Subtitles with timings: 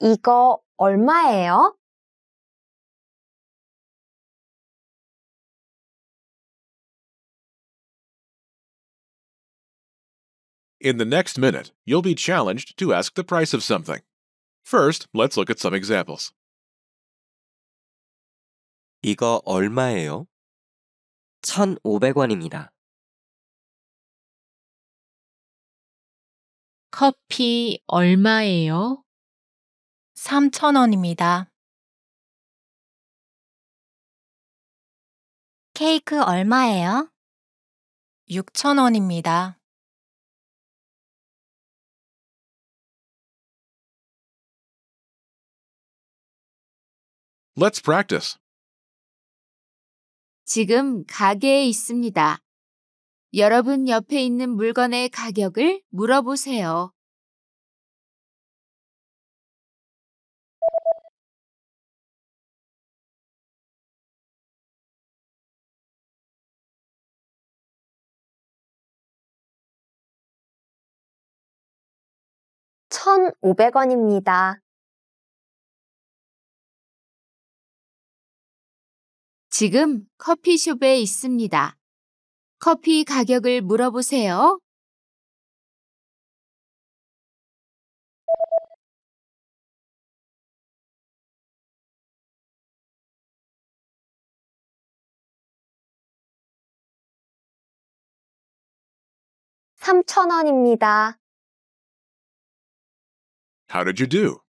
[0.00, 1.76] 이거 얼마예요?
[10.80, 14.00] In the next minute, you'll be challenged to ask the price of something.
[14.64, 16.32] First, let's look at some examples.
[19.02, 20.26] 이거 얼마예요?
[21.42, 22.70] 1,500원입니다.
[27.00, 29.02] 커피 얼마예요?
[30.16, 31.48] 3,000원입니다.
[35.72, 37.10] 케이크 얼마예요?
[38.28, 39.58] 6,000원입니다.
[47.56, 48.38] Let's practice.
[50.44, 52.42] 지금 가게에 있습니다.
[53.34, 56.92] 여러분 옆에 있는 물건의 가격을 물어보세요.
[72.88, 74.60] 천 오백 원입니다.
[79.50, 81.79] 지금 커피숍에 있습니다.
[82.59, 84.59] 커피 가격을 물어보세요.
[99.77, 101.19] 삼천 원입니다.
[103.69, 104.41] How did you do?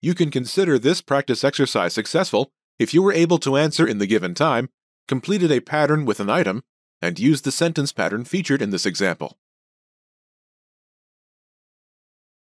[0.00, 4.06] You can consider this practice exercise successful if you were able to answer in the
[4.06, 4.68] given time,
[5.06, 6.62] completed a pattern with an item,
[7.00, 9.36] and used the sentence pattern featured in this example.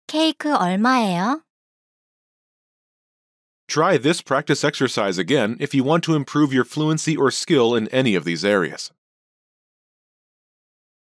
[0.06, 1.42] 케이크 얼마예요?
[3.68, 7.86] Try this practice exercise again if you want to improve your fluency or skill in
[7.88, 8.90] any of these areas.